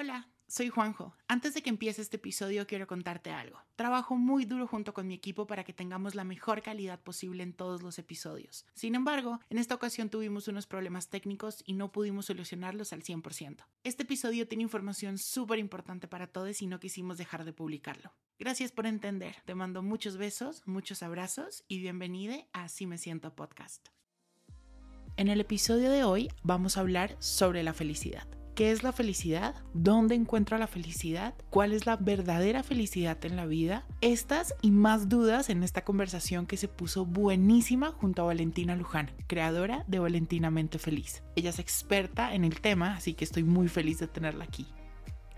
[0.00, 1.12] Hola, soy Juanjo.
[1.26, 3.58] Antes de que empiece este episodio quiero contarte algo.
[3.74, 7.52] Trabajo muy duro junto con mi equipo para que tengamos la mejor calidad posible en
[7.52, 8.64] todos los episodios.
[8.74, 13.66] Sin embargo, en esta ocasión tuvimos unos problemas técnicos y no pudimos solucionarlos al 100%.
[13.82, 18.12] Este episodio tiene información súper importante para todos y no quisimos dejar de publicarlo.
[18.38, 19.34] Gracias por entender.
[19.46, 23.88] Te mando muchos besos, muchos abrazos y bienvenida a Así me siento podcast.
[25.16, 28.28] En el episodio de hoy vamos a hablar sobre la felicidad.
[28.58, 29.54] ¿Qué es la felicidad?
[29.72, 31.32] ¿Dónde encuentro la felicidad?
[31.48, 33.86] ¿Cuál es la verdadera felicidad en la vida?
[34.00, 39.12] Estas y más dudas en esta conversación que se puso buenísima junto a Valentina Luján,
[39.28, 41.22] creadora de Valentinamente Feliz.
[41.36, 44.66] Ella es experta en el tema, así que estoy muy feliz de tenerla aquí.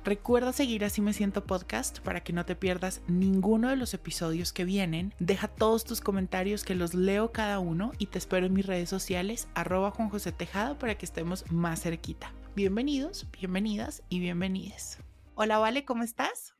[0.03, 4.55] Recuerda seguir Así Me Siento Podcast para que no te pierdas ninguno de los episodios
[4.55, 5.13] que vienen.
[5.19, 8.89] Deja todos tus comentarios que los leo cada uno y te espero en mis redes
[8.89, 12.33] sociales, arroba Juan José Tejada, para que estemos más cerquita.
[12.55, 14.99] Bienvenidos, bienvenidas y bienvenides.
[15.35, 16.55] Hola, Vale, ¿cómo estás?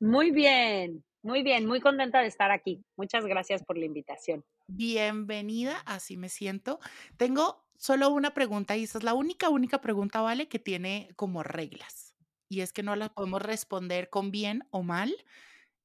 [0.00, 2.84] Muy bien, muy bien, muy contenta de estar aquí.
[2.96, 4.44] Muchas gracias por la invitación.
[4.66, 6.80] Bienvenida, así me siento.
[7.16, 11.42] Tengo solo una pregunta y esa es la única, única pregunta, Vale, que tiene como
[11.42, 12.12] reglas
[12.52, 15.10] y es que no las podemos responder con bien o mal,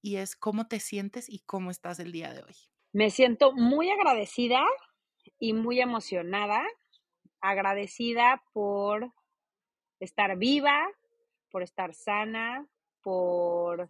[0.02, 2.56] y es cómo te sientes y cómo estás el día de hoy.
[2.92, 4.62] Me siento muy agradecida
[5.40, 6.62] y muy emocionada,
[7.40, 9.14] agradecida por
[10.00, 10.88] estar viva,
[11.52, 12.68] por estar sana,
[13.02, 13.90] por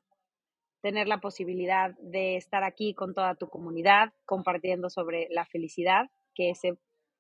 [0.81, 6.51] tener la posibilidad de estar aquí con toda tu comunidad compartiendo sobre la felicidad, que
[6.51, 6.77] ese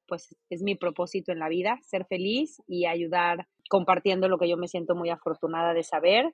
[0.07, 4.55] pues es mi propósito en la vida, ser feliz y ayudar compartiendo lo que yo
[4.55, 6.33] me siento muy afortunada de saber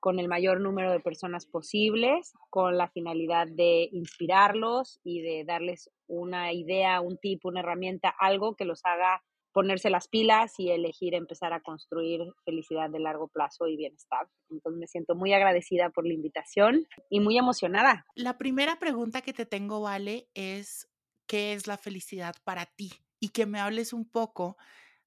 [0.00, 5.90] con el mayor número de personas posibles, con la finalidad de inspirarlos y de darles
[6.08, 11.14] una idea, un tip, una herramienta, algo que los haga ponerse las pilas y elegir
[11.14, 14.28] empezar a construir felicidad de largo plazo y bienestar.
[14.50, 18.04] Entonces me siento muy agradecida por la invitación y muy emocionada.
[18.14, 20.88] La primera pregunta que te tengo, Vale, es
[21.26, 22.90] ¿qué es la felicidad para ti?
[23.20, 24.56] Y que me hables un poco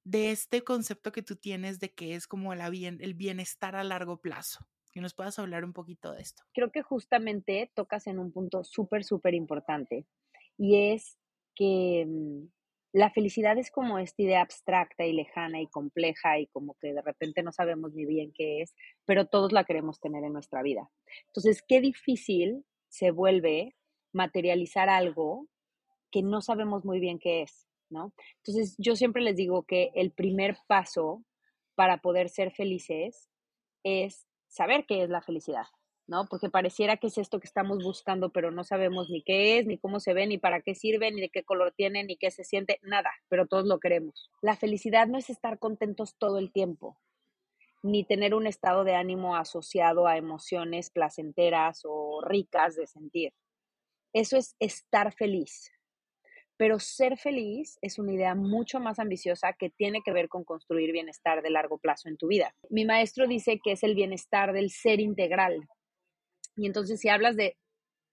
[0.03, 3.83] de este concepto que tú tienes de que es como la bien, el bienestar a
[3.83, 4.65] largo plazo.
[4.91, 6.43] Que nos puedas hablar un poquito de esto.
[6.53, 10.05] Creo que justamente tocas en un punto súper, súper importante
[10.57, 11.17] y es
[11.53, 12.47] que mm,
[12.95, 17.01] la felicidad es como esta idea abstracta y lejana y compleja y como que de
[17.01, 18.73] repente no sabemos ni bien qué es,
[19.03, 20.89] pero todos la queremos tener en nuestra vida.
[21.27, 23.75] Entonces, qué difícil se vuelve
[24.13, 25.49] materializar algo
[26.09, 27.67] que no sabemos muy bien qué es.
[27.89, 28.13] ¿no?
[28.37, 31.25] Entonces, yo siempre les digo que el primer paso
[31.75, 33.29] para poder ser felices
[33.83, 35.65] es saber qué es la felicidad,
[36.07, 36.27] ¿no?
[36.29, 39.77] Porque pareciera que es esto que estamos buscando, pero no sabemos ni qué es, ni
[39.77, 42.43] cómo se ve, ni para qué sirve, ni de qué color tiene, ni qué se
[42.43, 44.29] siente, nada, pero todos lo queremos.
[44.41, 46.97] La felicidad no es estar contentos todo el tiempo,
[47.83, 53.33] ni tener un estado de ánimo asociado a emociones placenteras o ricas de sentir.
[54.13, 55.71] Eso es estar feliz,
[56.57, 60.91] pero ser feliz es una idea mucho más ambiciosa que tiene que ver con construir
[60.93, 62.55] bienestar de largo plazo en tu vida.
[62.69, 65.67] Mi maestro dice que es el bienestar del ser integral.
[66.55, 67.57] Y entonces si hablas de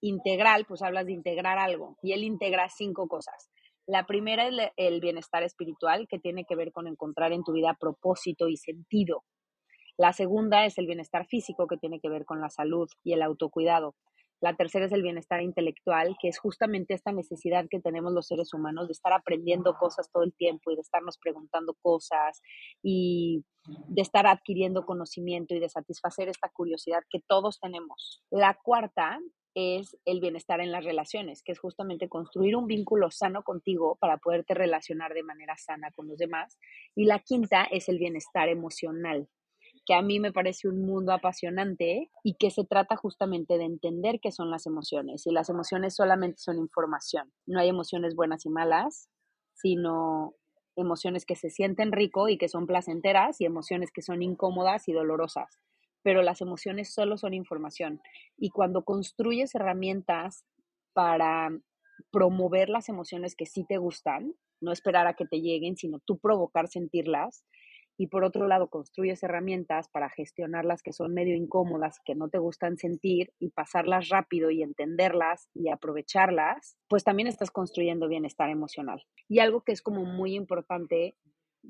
[0.00, 1.96] integral, pues hablas de integrar algo.
[2.02, 3.50] Y él integra cinco cosas.
[3.86, 7.76] La primera es el bienestar espiritual, que tiene que ver con encontrar en tu vida
[7.78, 9.24] propósito y sentido.
[9.96, 13.22] La segunda es el bienestar físico, que tiene que ver con la salud y el
[13.22, 13.94] autocuidado.
[14.42, 18.52] La tercera es el bienestar intelectual, que es justamente esta necesidad que tenemos los seres
[18.52, 22.42] humanos de estar aprendiendo cosas todo el tiempo y de estarnos preguntando cosas
[22.82, 28.20] y de estar adquiriendo conocimiento y de satisfacer esta curiosidad que todos tenemos.
[28.30, 29.20] La cuarta
[29.54, 34.16] es el bienestar en las relaciones, que es justamente construir un vínculo sano contigo para
[34.16, 36.58] poderte relacionar de manera sana con los demás.
[36.96, 39.28] Y la quinta es el bienestar emocional,
[39.84, 44.20] que a mí me parece un mundo apasionante y que se trata justamente de entender
[44.20, 45.26] qué son las emociones.
[45.26, 47.32] Y las emociones solamente son información.
[47.46, 49.08] No hay emociones buenas y malas,
[49.54, 50.34] sino
[50.76, 54.92] emociones que se sienten rico y que son placenteras y emociones que son incómodas y
[54.92, 55.58] dolorosas.
[56.02, 58.00] Pero las emociones solo son información.
[58.36, 60.44] Y cuando construyes herramientas
[60.92, 61.50] para
[62.10, 66.18] promover las emociones que sí te gustan, no esperar a que te lleguen, sino tú
[66.18, 67.44] provocar sentirlas,
[67.96, 72.28] y por otro lado construyes herramientas para gestionar las que son medio incómodas, que no
[72.28, 78.50] te gustan sentir y pasarlas rápido y entenderlas y aprovecharlas, pues también estás construyendo bienestar
[78.50, 79.02] emocional.
[79.28, 81.16] Y algo que es como muy importante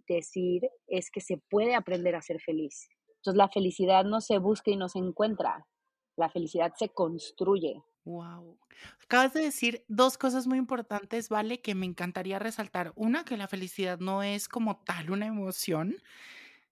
[0.08, 2.88] decir es que se puede aprender a ser feliz.
[3.16, 5.66] Entonces la felicidad no se busca y no se encuentra,
[6.16, 7.82] la felicidad se construye.
[8.04, 8.58] Wow.
[9.04, 11.60] Acabas de decir dos cosas muy importantes, ¿vale?
[11.60, 12.92] Que me encantaría resaltar.
[12.96, 15.96] Una, que la felicidad no es como tal una emoción,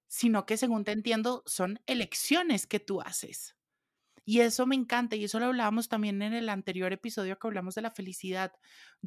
[0.09, 3.57] sino que según te entiendo, son elecciones que tú haces.
[4.25, 7.75] Y eso me encanta, y eso lo hablábamos también en el anterior episodio que hablamos
[7.75, 8.53] de la felicidad.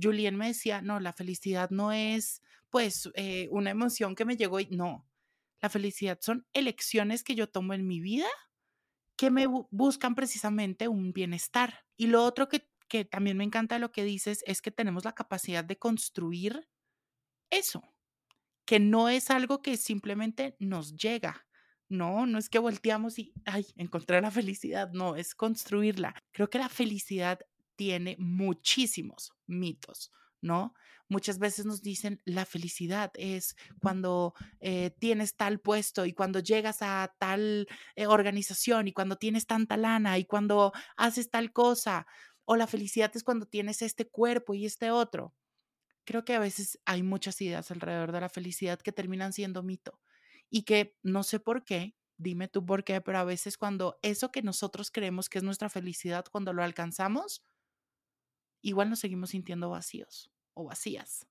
[0.01, 4.59] Julien me decía, no, la felicidad no es pues eh, una emoción que me llegó
[4.59, 5.07] y no,
[5.61, 8.27] la felicidad son elecciones que yo tomo en mi vida
[9.15, 11.85] que me buscan precisamente un bienestar.
[11.97, 15.05] Y lo otro que, que también me encanta de lo que dices es que tenemos
[15.05, 16.67] la capacidad de construir
[17.49, 17.83] eso,
[18.65, 21.45] que no es algo que simplemente nos llega.
[21.89, 24.91] No, no es que volteamos y, ay, encontré la felicidad.
[24.93, 26.15] No, es construirla.
[26.31, 27.39] Creo que la felicidad
[27.75, 30.11] tiene muchísimos mitos,
[30.41, 30.73] ¿no?
[31.13, 36.81] Muchas veces nos dicen la felicidad es cuando eh, tienes tal puesto y cuando llegas
[36.81, 42.07] a tal eh, organización y cuando tienes tanta lana y cuando haces tal cosa.
[42.45, 45.35] O la felicidad es cuando tienes este cuerpo y este otro.
[46.03, 50.01] Creo que a veces hay muchas ideas alrededor de la felicidad que terminan siendo mito
[50.49, 54.31] y que no sé por qué, dime tú por qué, pero a veces cuando eso
[54.31, 57.43] que nosotros creemos que es nuestra felicidad, cuando lo alcanzamos,
[58.63, 61.27] igual nos seguimos sintiendo vacíos o vacías.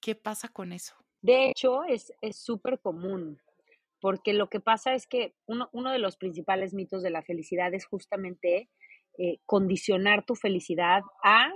[0.00, 0.94] ¿Qué pasa con eso?
[1.22, 3.40] De hecho, es súper común,
[4.00, 7.72] porque lo que pasa es que uno, uno, de los principales mitos de la felicidad
[7.74, 8.70] es justamente
[9.18, 11.52] eh, condicionar tu felicidad a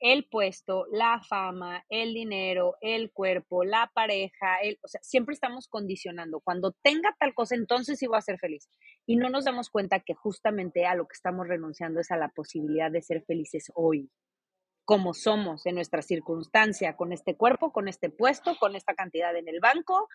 [0.00, 5.68] el puesto, la fama, el dinero, el cuerpo, la pareja, el, o sea, siempre estamos
[5.68, 6.40] condicionando.
[6.40, 8.68] Cuando tenga tal cosa, entonces sí voy a ser feliz.
[9.06, 12.30] Y no nos damos cuenta que justamente a lo que estamos renunciando es a la
[12.30, 14.10] posibilidad de ser felices hoy
[14.84, 19.48] como somos en nuestra circunstancia, con este cuerpo, con este puesto, con esta cantidad en
[19.48, 20.08] el banco,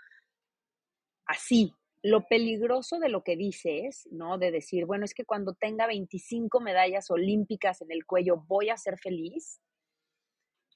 [1.26, 1.74] así.
[2.04, 4.38] Lo peligroso de lo que dices, ¿no?
[4.38, 8.78] De decir, bueno, es que cuando tenga 25 medallas olímpicas en el cuello voy a
[8.78, 9.60] ser feliz,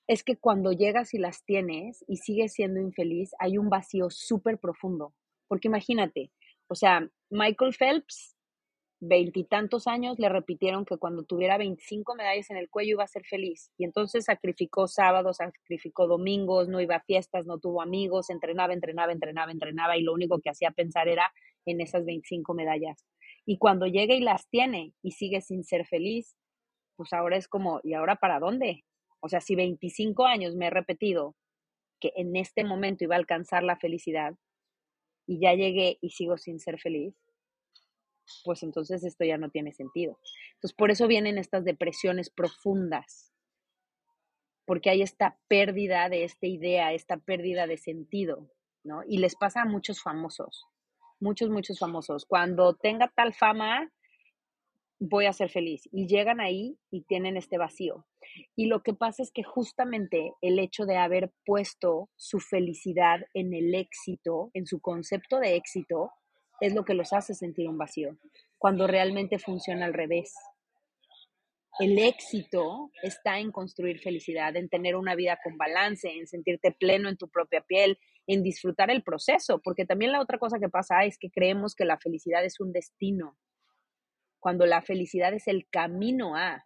[0.08, 4.58] es que cuando llegas y las tienes y sigues siendo infeliz, hay un vacío súper
[4.58, 5.14] profundo.
[5.48, 6.32] Porque imagínate,
[6.68, 8.36] o sea, Michael Phelps
[9.01, 13.25] veintitantos años le repitieron que cuando tuviera 25 medallas en el cuello iba a ser
[13.25, 13.71] feliz.
[13.77, 19.12] Y entonces sacrificó sábados, sacrificó domingos, no iba a fiestas, no tuvo amigos, entrenaba, entrenaba,
[19.12, 21.33] entrenaba, entrenaba y lo único que hacía pensar era
[21.65, 23.03] en esas 25 medallas.
[23.44, 26.36] Y cuando llega y las tiene y sigue sin ser feliz,
[26.95, 28.86] pues ahora es como, ¿y ahora para dónde?
[29.19, 31.36] O sea, si 25 años me he repetido
[32.00, 34.36] que en este momento iba a alcanzar la felicidad
[35.25, 37.15] y ya llegué y sigo sin ser feliz,
[38.44, 40.19] pues entonces esto ya no tiene sentido.
[40.54, 43.33] Entonces, por eso vienen estas depresiones profundas,
[44.66, 48.51] porque hay esta pérdida de esta idea, esta pérdida de sentido,
[48.83, 49.01] ¿no?
[49.07, 50.66] Y les pasa a muchos famosos,
[51.19, 52.25] muchos, muchos famosos.
[52.25, 53.92] Cuando tenga tal fama,
[55.01, 55.89] voy a ser feliz.
[55.92, 58.06] Y llegan ahí y tienen este vacío.
[58.56, 63.54] Y lo que pasa es que justamente el hecho de haber puesto su felicidad en
[63.54, 66.12] el éxito, en su concepto de éxito,
[66.62, 68.18] es lo que los hace sentir un vacío,
[68.58, 70.34] cuando realmente funciona al revés.
[71.80, 77.10] El éxito está en construir felicidad, en tener una vida con balance, en sentirte pleno
[77.10, 81.03] en tu propia piel, en disfrutar el proceso, porque también la otra cosa que pasa
[81.03, 83.36] es que creemos que la felicidad es un destino,
[84.39, 86.63] cuando la felicidad es el camino a.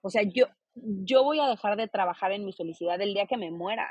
[0.00, 3.36] O sea, yo, yo voy a dejar de trabajar en mi felicidad el día que
[3.36, 3.86] me muera.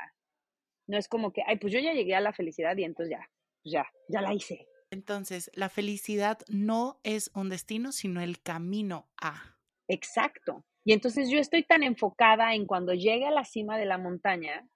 [0.88, 3.30] No es como que, ay, pues yo ya llegué a la felicidad y entonces ya,
[3.64, 4.66] ya, ya la hice.
[4.90, 9.56] Entonces, la felicidad no es un destino, sino el camino a.
[9.88, 10.64] Exacto.
[10.84, 14.68] Y entonces yo estoy tan enfocada en cuando llegue a la cima de la montaña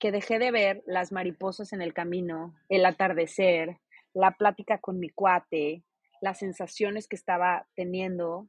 [0.00, 3.78] que dejé de ver las mariposas en el camino, el atardecer,
[4.14, 5.84] la plática con mi cuate,
[6.20, 8.48] las sensaciones que estaba teniendo.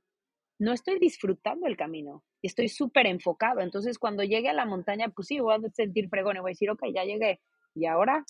[0.59, 3.61] No estoy disfrutando el camino y estoy súper enfocado.
[3.61, 6.53] Entonces, cuando llegue a la montaña, pues sí, voy a sentir fregón y voy a
[6.53, 7.41] decir, ok, ya llegué.
[7.75, 8.25] ¿Y ahora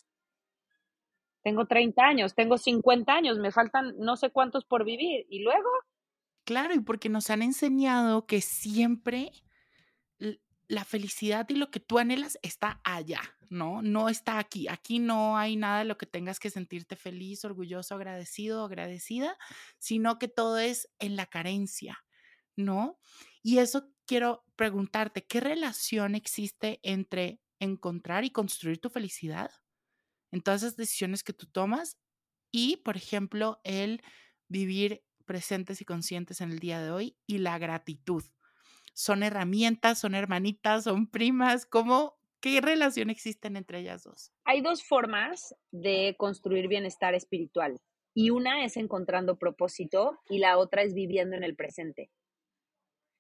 [1.43, 5.25] tengo 30 años, tengo 50 años, me faltan no sé cuántos por vivir.
[5.29, 5.69] ¿Y luego?
[6.45, 9.31] Claro, y porque nos han enseñado que siempre
[10.69, 13.81] la felicidad y lo que tú anhelas está allá, ¿no?
[13.81, 14.67] No está aquí.
[14.67, 19.35] Aquí no hay nada de lo que tengas que sentirte feliz, orgulloso, agradecido, agradecida,
[19.79, 21.97] sino que todo es en la carencia,
[22.55, 22.99] ¿no?
[23.41, 29.51] Y eso quiero preguntarte, ¿qué relación existe entre encontrar y construir tu felicidad?
[30.31, 31.97] En todas esas decisiones que tú tomas
[32.51, 34.01] y, por ejemplo, el
[34.47, 38.23] vivir presentes y conscientes en el día de hoy y la gratitud.
[38.93, 44.33] Son herramientas, son hermanitas, son primas, ¿cómo, ¿qué relación existen entre ellas dos?
[44.45, 47.79] Hay dos formas de construir bienestar espiritual
[48.15, 52.09] y una es encontrando propósito y la otra es viviendo en el presente.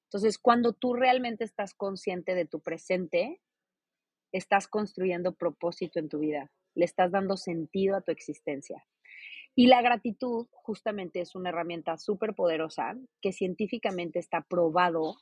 [0.07, 3.39] Entonces, cuando tú realmente estás consciente de tu presente,
[4.31, 8.85] estás construyendo propósito en tu vida, le estás dando sentido a tu existencia.
[9.55, 15.15] Y la gratitud justamente es una herramienta súper poderosa que científicamente está probado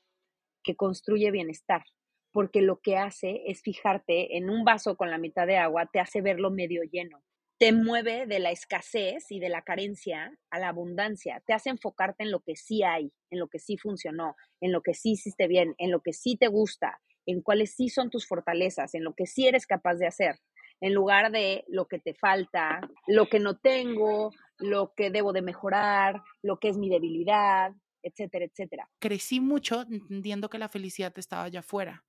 [0.63, 1.84] que construye bienestar,
[2.32, 6.00] porque lo que hace es fijarte en un vaso con la mitad de agua, te
[6.00, 7.24] hace verlo medio lleno,
[7.58, 12.24] te mueve de la escasez y de la carencia a la abundancia, te hace enfocarte
[12.24, 15.48] en lo que sí hay, en lo que sí funcionó, en lo que sí hiciste
[15.48, 19.16] bien, en lo que sí te gusta, en cuáles sí son tus fortalezas, en lo
[19.16, 20.39] que sí eres capaz de hacer
[20.81, 25.41] en lugar de lo que te falta, lo que no tengo, lo que debo de
[25.41, 28.89] mejorar, lo que es mi debilidad, etcétera, etcétera.
[29.00, 32.05] Crecí mucho entendiendo que la felicidad estaba allá afuera.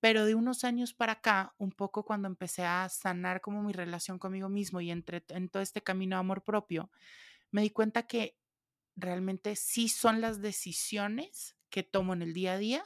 [0.00, 4.18] Pero de unos años para acá, un poco cuando empecé a sanar como mi relación
[4.18, 6.90] conmigo mismo y entre, en todo este camino de amor propio,
[7.50, 8.36] me di cuenta que
[8.96, 12.84] realmente sí son las decisiones que tomo en el día a día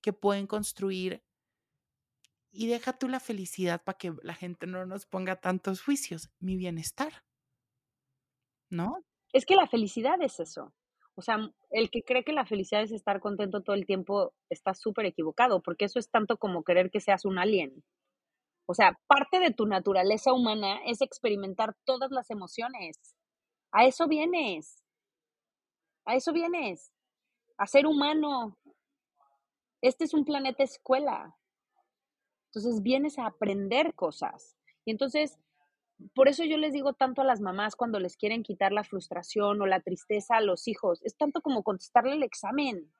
[0.00, 1.22] que pueden construir
[2.52, 6.56] y deja tú la felicidad para que la gente no nos ponga tantos juicios, mi
[6.56, 7.24] bienestar.
[8.70, 9.04] ¿No?
[9.32, 10.72] Es que la felicidad es eso.
[11.14, 11.38] O sea,
[11.70, 15.62] el que cree que la felicidad es estar contento todo el tiempo está súper equivocado,
[15.62, 17.84] porque eso es tanto como querer que seas un alien.
[18.66, 23.16] O sea, parte de tu naturaleza humana es experimentar todas las emociones.
[23.72, 24.82] A eso vienes.
[26.04, 26.92] A eso vienes.
[27.58, 28.56] A ser humano.
[29.82, 31.36] Este es un planeta escuela.
[32.52, 34.56] Entonces vienes a aprender cosas.
[34.84, 35.38] Y entonces,
[36.14, 39.60] por eso yo les digo tanto a las mamás cuando les quieren quitar la frustración
[39.62, 42.92] o la tristeza a los hijos, es tanto como contestarle el examen.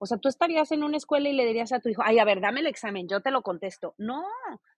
[0.00, 2.24] O sea, tú estarías en una escuela y le dirías a tu hijo, ay, a
[2.24, 3.94] ver, dame el examen, yo te lo contesto.
[3.98, 4.24] No,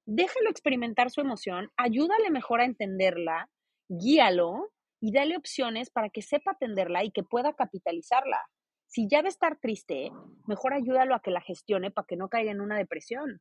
[0.07, 3.51] déjalo experimentar su emoción, ayúdale mejor a entenderla,
[3.89, 8.49] guíalo y dale opciones para que sepa atenderla y que pueda capitalizarla.
[8.91, 10.11] Si ya de estar triste,
[10.49, 13.41] mejor ayúdalo a que la gestione para que no caiga en una depresión.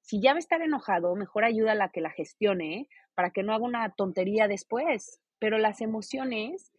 [0.00, 3.52] Si ya va a estar enojado, mejor ayúdalo a que la gestione para que no
[3.52, 5.20] haga una tontería después.
[5.38, 6.72] Pero las emociones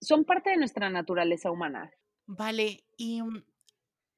[0.00, 1.90] son parte de nuestra naturaleza humana.
[2.26, 3.42] Vale, y mm,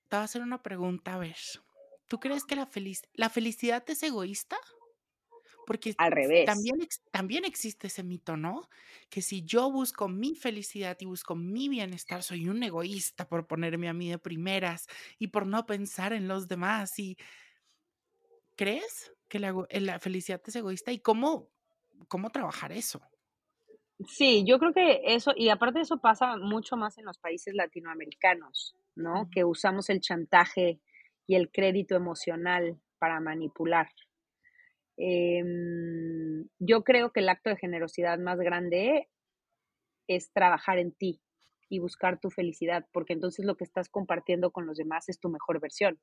[0.08, 1.38] te voy a hacer una pregunta, a ver.
[2.08, 2.68] ¿Tú crees que la,
[3.14, 4.58] la felicidad es egoísta?
[5.66, 6.46] Porque al revés.
[6.46, 6.76] También,
[7.10, 8.68] también existe ese mito, ¿no?
[9.10, 13.88] Que si yo busco mi felicidad y busco mi bienestar, soy un egoísta por ponerme
[13.88, 14.86] a mí de primeras
[15.18, 16.98] y por no pensar en los demás.
[16.98, 17.16] ¿Y
[18.56, 20.92] crees que la, la felicidad es egoísta?
[20.92, 21.50] ¿Y cómo,
[22.08, 23.00] cómo trabajar eso?
[24.08, 28.76] Sí, yo creo que eso, y aparte eso pasa mucho más en los países latinoamericanos,
[28.96, 29.28] ¿no?
[29.30, 30.80] Que usamos el chantaje
[31.26, 33.88] y el crédito emocional para manipular.
[34.96, 39.08] Em, yo creo que el acto de generosidad más grande
[40.08, 41.20] es trabajar en ti
[41.68, 45.28] y buscar tu felicidad, porque entonces lo que estás compartiendo con los demás es tu
[45.28, 45.98] mejor versión,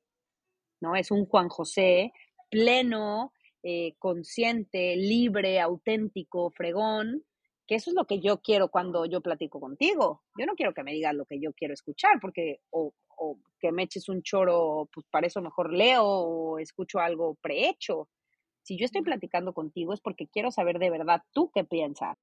[0.80, 0.96] ¿no?
[0.96, 2.12] Es un Juan José
[2.50, 3.32] pleno,
[3.62, 7.24] eh, consciente, libre, auténtico, fregón,
[7.66, 10.22] que eso es lo que yo quiero cuando yo platico contigo.
[10.38, 13.72] Yo no quiero que me digas lo que yo quiero escuchar, porque o, o que
[13.72, 18.08] me eches un choro, pues para eso mejor leo o escucho algo prehecho.
[18.64, 22.16] Si yo estoy platicando contigo es porque quiero saber de verdad tú qué piensas.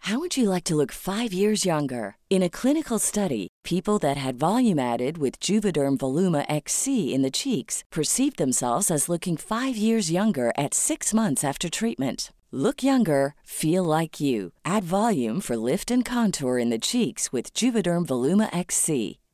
[0.00, 2.16] How would you like to look 5 years younger?
[2.30, 7.30] In a clinical study, people that had volume added with Juvederm Voluma XC in the
[7.30, 12.32] cheeks perceived themselves as looking 5 years younger at 6 months after treatment.
[12.52, 14.52] Look younger, feel like you.
[14.64, 19.18] Add volume for lift and contour in the cheeks with Juvederm Voluma XC.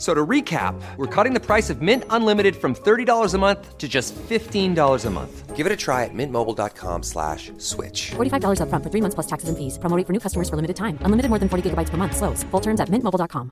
[0.00, 3.86] So to recap, we're cutting the price of Mint Unlimited from $30 a month to
[3.86, 5.54] just $15 a month.
[5.54, 8.12] Give it a try at mintmobile.com slash switch.
[8.16, 9.76] $45 upfront for three months plus taxes and fees.
[9.76, 10.96] Promoting for new customers for limited time.
[11.04, 12.16] Unlimited more than 40 gigabytes per month.
[12.16, 12.42] Slows.
[12.50, 13.50] Full terms at mintmobile.com.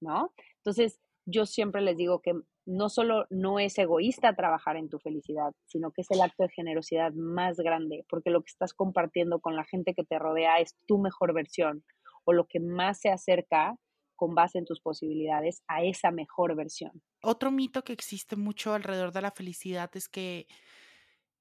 [0.00, 0.32] ¿No?
[0.64, 2.32] Entonces, yo siempre les digo que
[2.64, 6.48] no solo no es egoísta trabajar en tu felicidad, sino que es el acto de
[6.48, 10.76] generosidad más grande, porque lo que estás compartiendo con la gente que te rodea es
[10.86, 11.84] tu mejor versión
[12.24, 13.76] o lo que más se acerca
[14.16, 17.02] con base en tus posibilidades a esa mejor versión.
[17.22, 20.46] Otro mito que existe mucho alrededor de la felicidad es que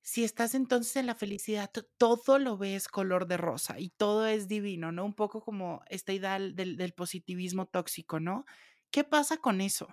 [0.02, 4.48] si estás entonces en la felicidad, todo lo ves color de rosa y todo es
[4.48, 5.06] divino, ¿no?
[5.06, 8.46] Un poco como esta idea del, del positivismo tóxico, ¿no?
[8.90, 9.88] ¿Qué pasa con eso?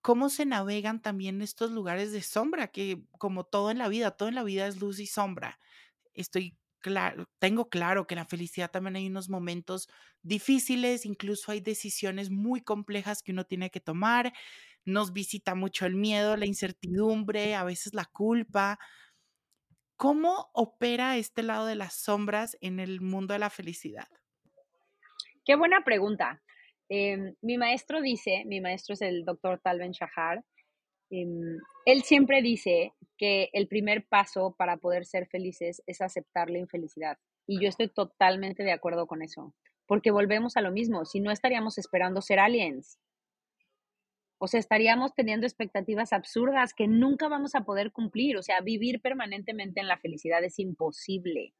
[0.00, 2.68] ¿Cómo se navegan también estos lugares de sombra?
[2.68, 5.60] Que como todo en la vida, todo en la vida es luz y sombra.
[6.14, 9.88] Estoy claro, tengo claro que la felicidad también hay unos momentos
[10.22, 14.32] difíciles, incluso hay decisiones muy complejas que uno tiene que tomar,
[14.84, 18.78] nos visita mucho el miedo, la incertidumbre, a veces la culpa.
[19.96, 24.08] ¿Cómo opera este lado de las sombras en el mundo de la felicidad?
[25.44, 26.42] Qué buena pregunta.
[26.88, 30.44] Em, mi maestro dice, mi maestro es el doctor Talben Shahar, em,
[31.10, 37.18] él siempre dice que el primer paso para poder ser felices es aceptar la infelicidad.
[37.46, 39.54] Y yo estoy totalmente de acuerdo con eso,
[39.86, 42.98] porque volvemos a lo mismo, si no estaríamos esperando ser aliens.
[44.40, 48.36] O sea, estaríamos teniendo expectativas absurdas que nunca vamos a poder cumplir.
[48.36, 51.54] O sea, vivir permanentemente en la felicidad es imposible,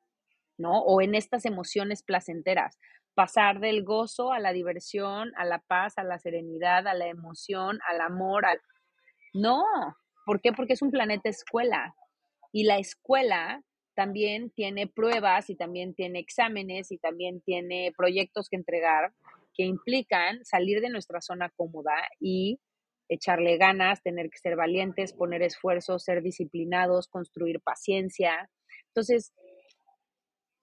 [0.56, 0.82] ¿no?
[0.82, 2.78] O en estas emociones placenteras.
[3.14, 7.80] Pasar del gozo a la diversión, a la paz, a la serenidad, a la emoción,
[7.88, 8.60] al amor, al...
[9.40, 9.64] No,
[10.28, 10.52] ¿Por qué?
[10.52, 11.94] Porque es un planeta escuela
[12.52, 13.62] y la escuela
[13.94, 19.14] también tiene pruebas y también tiene exámenes y también tiene proyectos que entregar
[19.54, 22.60] que implican salir de nuestra zona cómoda y
[23.08, 28.50] echarle ganas, tener que ser valientes, poner esfuerzo, ser disciplinados, construir paciencia.
[28.88, 29.32] Entonces,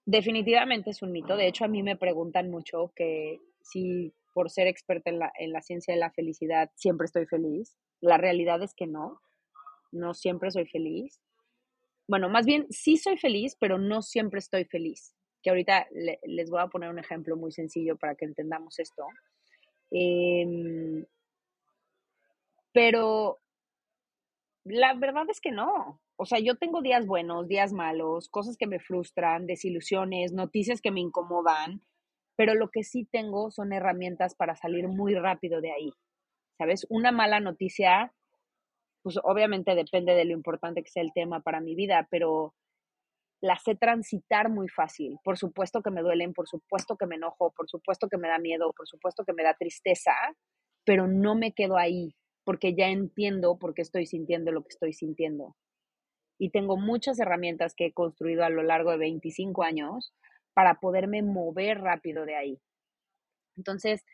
[0.04, 1.36] definitivamente es un mito.
[1.36, 5.52] De hecho, a mí me preguntan mucho que si por ser experta en la, en
[5.52, 7.76] la ciencia de la felicidad siempre estoy feliz.
[8.00, 9.20] La realidad es que no
[9.96, 11.20] no siempre soy feliz.
[12.08, 15.14] Bueno, más bien sí soy feliz, pero no siempre estoy feliz.
[15.42, 15.86] Que ahorita
[16.24, 19.06] les voy a poner un ejemplo muy sencillo para que entendamos esto.
[19.90, 21.04] Em,
[22.72, 23.38] pero
[24.64, 26.00] la verdad es que no.
[26.16, 30.90] O sea, yo tengo días buenos, días malos, cosas que me frustran, desilusiones, noticias que
[30.90, 31.82] me incomodan,
[32.36, 35.92] pero lo que sí tengo son herramientas para salir muy rápido de ahí.
[36.58, 36.86] ¿Sabes?
[36.88, 38.12] Una mala noticia
[39.06, 42.56] pues obviamente depende de lo importante que sea el tema para mi vida, pero
[43.40, 45.18] la sé transitar muy fácil.
[45.22, 48.40] Por supuesto que me duelen, por supuesto que me enojo, por supuesto que me da
[48.40, 50.10] miedo, por supuesto que me da tristeza,
[50.84, 54.92] pero no me quedo ahí porque ya entiendo por qué estoy sintiendo lo que estoy
[54.92, 55.54] sintiendo.
[56.36, 60.14] Y tengo muchas herramientas que he construido a lo largo de 25 años
[60.52, 62.60] para poderme mover rápido de ahí.
[63.56, 64.04] Entonces,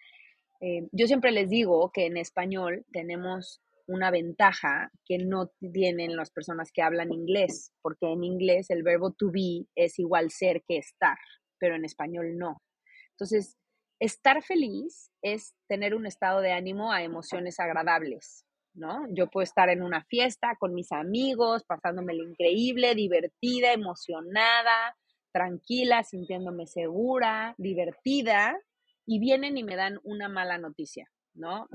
[0.62, 6.30] eh, yo siempre les digo que en español tenemos una ventaja que no tienen las
[6.30, 10.76] personas que hablan inglés, porque en inglés el verbo to be es igual ser que
[10.76, 11.18] estar,
[11.58, 12.62] pero en español no.
[13.10, 13.56] Entonces,
[13.98, 19.04] estar feliz es tener un estado de ánimo a emociones agradables, ¿no?
[19.10, 24.96] Yo puedo estar en una fiesta con mis amigos, pasándome lo increíble, divertida, emocionada,
[25.32, 28.56] tranquila, sintiéndome segura, divertida,
[29.06, 31.68] y vienen y me dan una mala noticia, ¿no?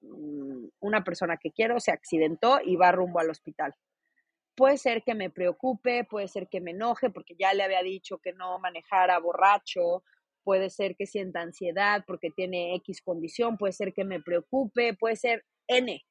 [0.00, 3.74] Mm, una persona que quiero se accidentó y va rumbo al hospital.
[4.54, 8.18] Puede ser que me preocupe, puede ser que me enoje porque ya le había dicho
[8.18, 10.02] que no manejara borracho,
[10.44, 15.16] puede ser que sienta ansiedad porque tiene X condición, puede ser que me preocupe, puede
[15.16, 16.04] ser N.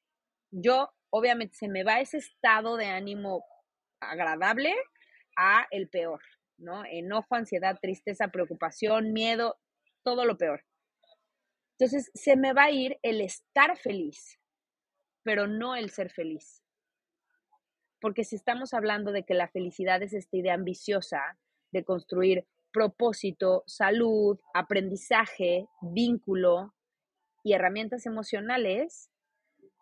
[0.50, 3.44] Yo, obviamente, se me va ese estado de ánimo
[4.00, 4.74] agradable
[5.36, 6.20] a el peor,
[6.58, 6.84] ¿no?
[6.84, 9.56] Enojo, ansiedad, tristeza, preocupación, miedo,
[10.06, 10.64] todo lo peor.
[11.72, 14.38] Entonces, se me va a ir el estar feliz,
[15.24, 16.62] pero no el ser feliz.
[18.00, 21.36] Porque si estamos hablando de que la felicidad es esta idea ambiciosa
[21.72, 26.72] de construir propósito, salud, aprendizaje, vínculo
[27.42, 29.10] y herramientas emocionales,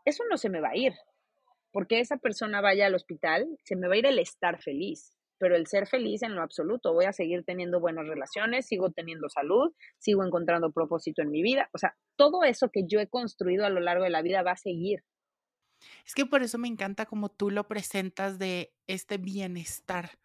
[0.06, 0.94] eso no se me va a ir.
[1.70, 5.18] Porque esa persona vaya al hospital, se me va a ir el estar feliz.
[5.38, 6.92] Pero el ser feliz en lo absoluto.
[6.92, 11.68] Voy a seguir teniendo buenas relaciones, sigo teniendo salud, sigo encontrando propósito en mi vida.
[11.72, 14.52] O sea, todo eso que yo he construido a lo largo de la vida va
[14.52, 15.04] a seguir.
[16.06, 20.18] Es que por eso me encanta como tú lo presentas de este bienestar,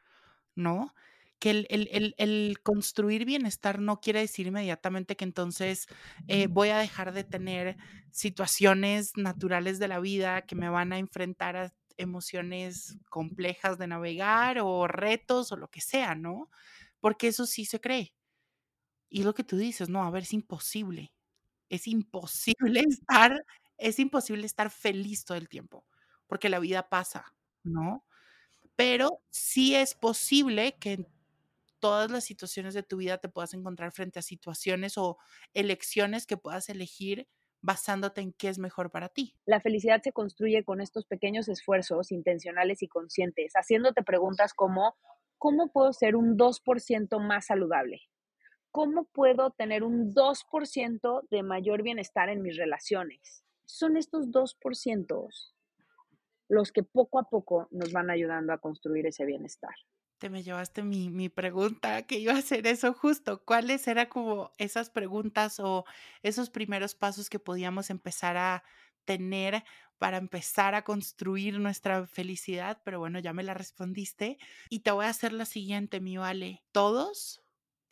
[0.56, 0.94] ¿no?
[1.40, 5.88] Que el, construir bienestar no quiere decir inmediatamente que entonces
[6.28, 7.78] eh, voy a dejar de tener
[8.12, 14.60] situaciones naturales de la vida que me van a enfrentar a emociones complejas de navegar
[14.60, 16.50] o retos o lo que sea, ¿no?
[17.00, 18.14] Porque eso sí se cree.
[19.10, 21.14] Y lo que tú dices, no, a ver, es imposible.
[21.70, 23.46] Es imposible estar,
[23.78, 25.86] es imposible estar feliz todo el tiempo,
[26.28, 28.06] porque la vida pasa, ¿no?
[28.76, 31.08] Pero sí es posible que en
[31.80, 35.18] todas las situaciones de tu vida te puedas encontrar frente a situaciones o
[35.54, 37.28] elecciones que puedas elegir
[37.62, 39.36] basándote en qué es mejor para ti.
[39.46, 44.96] La felicidad se construye con estos pequeños esfuerzos intencionales y conscientes, haciéndote preguntas como,
[45.38, 48.02] ¿cómo puedo ser un 2% más saludable?
[48.72, 53.44] ¿Cómo puedo tener un 2% de mayor bienestar en mis relaciones?
[53.66, 55.30] Son estos 2%
[56.50, 59.76] los que poco a poco nos van ayudando a construir ese bienestar
[60.20, 63.44] te me llevaste mi, mi, pregunta, que iba a hacer eso justo.
[63.44, 65.86] ¿Cuáles eran como esas preguntas o
[66.22, 68.64] esos primeros pasos que podíamos empezar a
[69.06, 69.64] tener
[69.98, 72.82] para empezar a construir nuestra felicidad?
[72.84, 74.38] Pero bueno, ya me la respondiste.
[74.70, 76.62] Y te voy a hacer la siguiente, mi vale.
[76.72, 77.42] Todos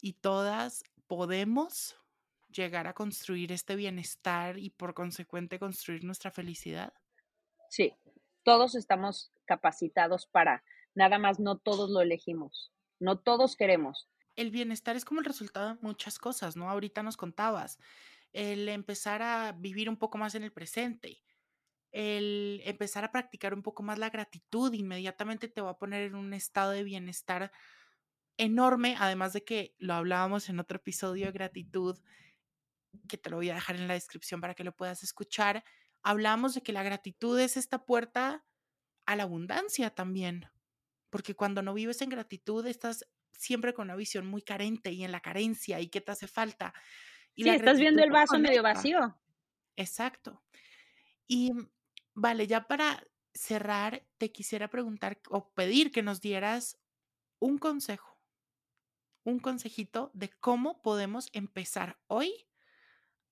[0.01, 1.97] y todas podemos
[2.49, 6.93] llegar a construir este bienestar y por consecuente construir nuestra felicidad.
[7.69, 7.93] Sí,
[8.43, 10.63] todos estamos capacitados para
[10.97, 14.09] Nada más no todos lo elegimos, no todos queremos.
[14.35, 16.71] El bienestar es como el resultado de muchas cosas, ¿no?
[16.71, 17.77] Ahorita nos contabas,
[18.33, 21.21] el empezar a vivir un poco más en el presente,
[21.91, 26.15] el empezar a practicar un poco más la gratitud, inmediatamente te va a poner en
[26.15, 27.51] un estado de bienestar
[28.37, 31.99] enorme, además de que lo hablábamos en otro episodio de gratitud,
[33.07, 35.63] que te lo voy a dejar en la descripción para que lo puedas escuchar,
[36.01, 38.47] hablamos de que la gratitud es esta puerta
[39.05, 40.49] a la abundancia también
[41.09, 45.11] porque cuando no vives en gratitud estás siempre con una visión muy carente y en
[45.11, 46.73] la carencia y qué te hace falta.
[47.35, 49.15] Y sí, estás viendo el vaso medio vacío.
[49.75, 50.41] Exacto.
[51.27, 51.69] Y mm,
[52.15, 56.79] vale, ya para cerrar, te quisiera preguntar o pedir que nos dieras
[57.39, 58.17] un consejo,
[59.23, 62.47] un consejito de cómo podemos empezar hoy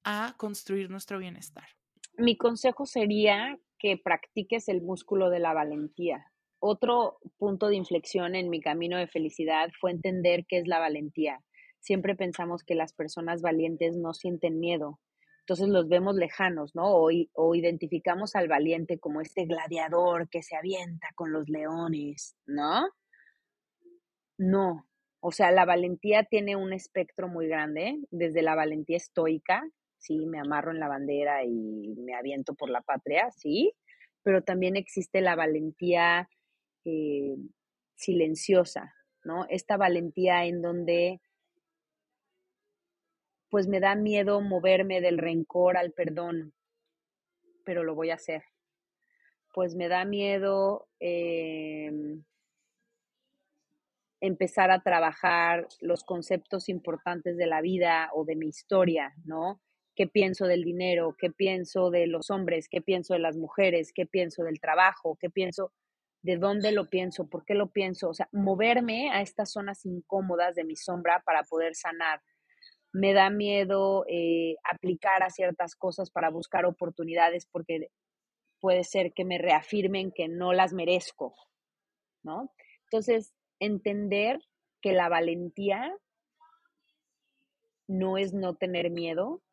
[0.04, 1.68] a construir nuestro bienestar.
[2.18, 6.32] Mi consejo sería que practiques el músculo de la valentía.
[6.68, 11.44] Otro punto de inflexión en mi camino de felicidad fue entender qué es la valentía.
[11.80, 15.00] Siempre pensamos que las personas valientes no sienten miedo,
[15.42, 16.88] entonces los vemos lejanos, ¿no?
[16.88, 22.90] O, o, identificamos al valiente como este gladiador que se avienta con los leones, ¿no?
[24.40, 24.88] No,
[25.20, 29.62] o sea, la valentía tiene un espectro muy grande, desde la valentía estoica,
[30.00, 33.72] sí, me amarro en la bandera y me aviento por la patria, sí,
[34.24, 36.28] pero también existe la valentía
[36.86, 37.36] eh,
[37.96, 38.94] silenciosa,
[39.24, 39.46] ¿no?
[39.50, 41.22] Esta valentía en donde
[43.50, 46.54] pues me da miedo moverme del rencor al perdón,
[47.64, 48.44] pero lo voy a hacer.
[49.54, 52.24] Pues me da miedo em,
[54.20, 59.62] empezar a trabajar los conceptos importantes de la vida o de mi historia, ¿no?
[59.96, 61.16] ¿Qué pienso del dinero?
[61.18, 62.68] ¿Qué pienso de los hombres?
[62.70, 63.94] ¿Qué pienso de las mujeres?
[63.94, 65.18] ¿Qué pienso del trabajo?
[65.20, 65.72] ¿Qué pienso?
[66.26, 70.56] De dónde lo pienso, por qué lo pienso, o sea, moverme a estas zonas incómodas
[70.56, 72.20] de mi sombra para poder sanar.
[72.92, 77.92] Me da miedo eh, aplicar a ciertas cosas para buscar oportunidades porque
[78.60, 81.36] puede ser que me reafirmen que no las merezco,
[82.24, 82.52] ¿no?
[82.86, 84.40] Entonces, entender
[84.82, 85.96] que la valentía
[87.86, 89.44] no es no tener miedo,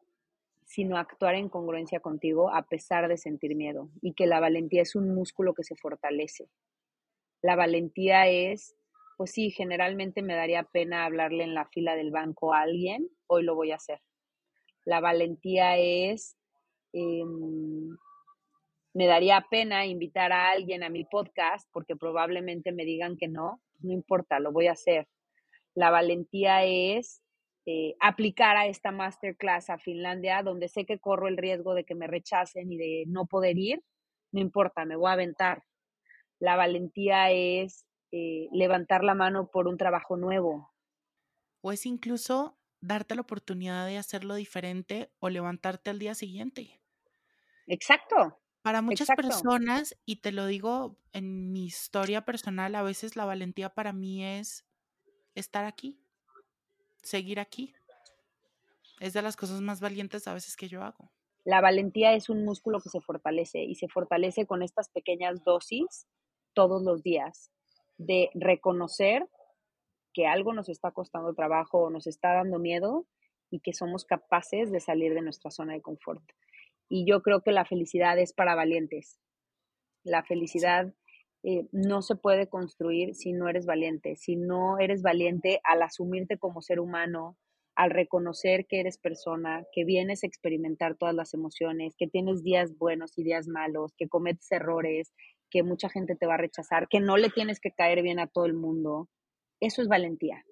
[0.72, 4.96] sino actuar en congruencia contigo a pesar de sentir miedo y que la valentía es
[4.96, 6.48] un músculo que se fortalece.
[7.42, 8.74] La valentía es,
[9.18, 13.42] pues sí, generalmente me daría pena hablarle en la fila del banco a alguien, hoy
[13.42, 14.00] lo voy a hacer.
[14.86, 16.38] La valentía es,
[16.94, 17.94] em,
[18.94, 23.60] me daría pena invitar a alguien a mi podcast porque probablemente me digan que no,
[23.80, 25.06] no importa, lo voy a hacer.
[25.74, 27.21] La valentía es
[27.66, 31.94] eh, aplicar a esta masterclass a Finlandia, donde sé que corro el riesgo de que
[31.94, 33.82] me rechacen y de no poder ir,
[34.32, 35.64] no importa, me voy a aventar.
[36.40, 40.70] La valentía es eh, levantar la mano por un trabajo nuevo.
[41.60, 46.80] O es incluso darte la oportunidad de hacerlo diferente o levantarte al día siguiente.
[47.66, 48.38] Exacto.
[48.64, 49.48] Para muchas Exacto.
[49.50, 54.24] personas, y te lo digo en mi historia personal, a veces la valentía para mí
[54.24, 54.64] es
[55.34, 56.01] estar aquí,
[57.02, 57.74] seguir aquí.
[59.00, 61.10] Es de las cosas más valientes a veces que yo hago.
[61.44, 66.06] La valentía es un músculo que se fortalece y se fortalece con estas pequeñas dosis
[66.54, 67.50] todos los días
[67.98, 69.28] de reconocer
[70.12, 73.06] que algo nos está costando trabajo o nos está dando miedo
[73.50, 76.22] y que somos capaces de salir de nuestra zona de confort.
[76.88, 79.18] Y yo creo que la felicidad es para valientes.
[80.04, 80.94] La felicidad
[81.44, 86.38] eh, no se puede construir si no eres valiente, si no eres valiente al asumirte
[86.38, 87.36] como ser humano,
[87.74, 92.76] al reconocer que eres persona, que vienes a experimentar todas las emociones, que tienes días
[92.76, 95.12] buenos y días malos, que cometes errores,
[95.50, 98.26] que mucha gente te va a rechazar, que no le tienes que caer bien a
[98.26, 99.08] todo el mundo.
[99.60, 100.44] Eso es valentía.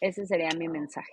[0.00, 1.12] Ese sería mi mensaje.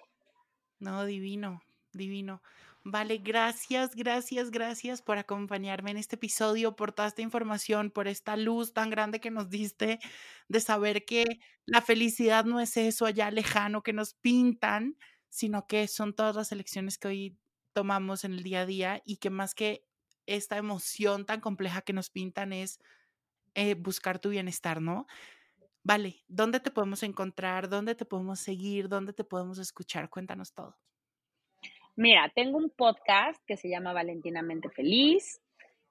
[0.80, 1.62] No, divino,
[1.94, 2.41] divino.
[2.84, 8.36] Vale, gracias, gracias, gracias por acompañarme en este episodio, por toda esta información, por esta
[8.38, 10.00] luz tan grande que nos diste
[10.48, 11.26] de saber que
[11.67, 14.98] la felicidad no es eso allá lejano que nos pintan,
[15.30, 17.38] sino que son todas las elecciones que hoy
[17.74, 19.86] tomamos en el día a día y que más que
[20.26, 22.80] esta emoción tan compleja que nos pintan es
[23.56, 25.08] eh, buscar tu bienestar, ¿no?
[25.84, 27.70] Vale, ¿dónde te podemos encontrar?
[27.70, 28.89] ¿Dónde te podemos seguir?
[28.89, 30.10] ¿Dónde te podemos escuchar?
[30.10, 30.90] Cuéntanos todo.
[31.95, 35.41] Mira, tengo un podcast que se llama Valentinamente Feliz.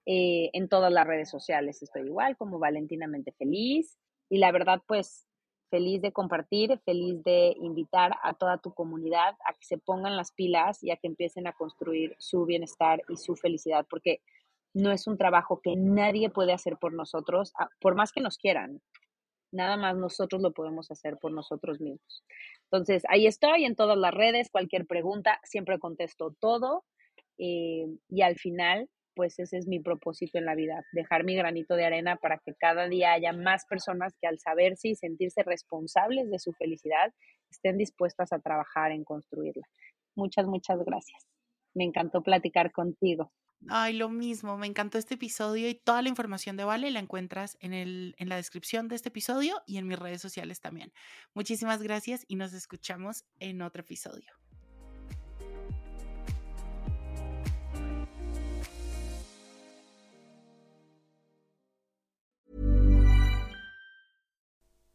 [0.07, 3.99] Eh, en todas las redes sociales estoy igual, como Valentinamente Feliz.
[4.31, 5.27] Y la verdad, pues
[5.71, 10.33] feliz de compartir, feliz de invitar a toda tu comunidad a que se pongan las
[10.33, 14.21] pilas y a que empiecen a construir su bienestar y su felicidad, porque
[14.75, 18.81] no es un trabajo que nadie puede hacer por nosotros, por más que nos quieran.
[19.53, 22.25] Nada más nosotros lo podemos hacer por nosotros mismos.
[22.71, 26.85] Entonces, ahí estoy en todas las redes, cualquier pregunta, siempre contesto todo.
[27.39, 31.75] Eh, y al final, pues ese es mi propósito en la vida, dejar mi granito
[31.75, 36.31] de arena para que cada día haya más personas que al saberse y sentirse responsables
[36.31, 37.13] de su felicidad,
[37.51, 39.67] estén dispuestas a trabajar en construirla.
[40.15, 41.27] Muchas, muchas gracias.
[41.75, 43.33] Me encantó platicar contigo.
[43.69, 47.57] Ay, lo mismo, me encantó este episodio y toda la información de Vale la encuentras
[47.61, 50.93] en, el, en la descripción de este episodio y en mis redes sociales también.
[51.35, 54.33] Muchísimas gracias y nos escuchamos en otro episodio.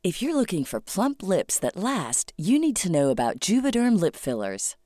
[0.06, 4.15] If you're looking for plump lips that last, you need to know about Juvederm lip
[4.15, 4.75] fillers.